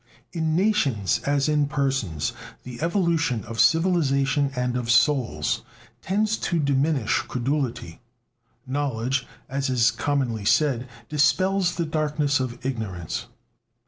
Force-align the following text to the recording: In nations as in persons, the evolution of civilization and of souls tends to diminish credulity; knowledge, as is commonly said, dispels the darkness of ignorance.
In 0.33 0.55
nations 0.55 1.19
as 1.27 1.47
in 1.47 1.67
persons, 1.67 2.33
the 2.63 2.81
evolution 2.81 3.43
of 3.43 3.59
civilization 3.59 4.49
and 4.55 4.75
of 4.75 4.89
souls 4.89 5.61
tends 6.01 6.37
to 6.39 6.57
diminish 6.57 7.19
credulity; 7.19 8.01
knowledge, 8.65 9.27
as 9.47 9.69
is 9.69 9.91
commonly 9.91 10.43
said, 10.43 10.89
dispels 11.07 11.75
the 11.75 11.85
darkness 11.85 12.39
of 12.39 12.65
ignorance. 12.65 13.27